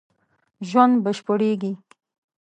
[0.69, 1.71] ژوند بشپړېږي